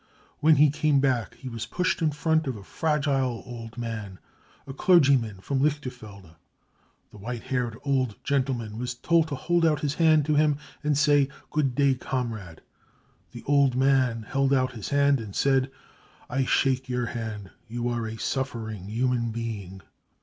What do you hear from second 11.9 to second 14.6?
comrade. 5 The old man held